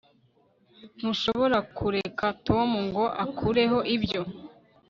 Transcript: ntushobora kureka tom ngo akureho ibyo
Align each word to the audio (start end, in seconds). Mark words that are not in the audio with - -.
ntushobora 0.97 1.57
kureka 1.77 2.25
tom 2.47 2.69
ngo 2.87 3.05
akureho 3.23 3.77
ibyo 3.95 4.21